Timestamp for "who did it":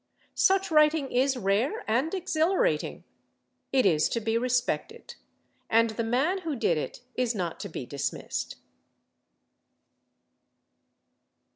6.39-7.01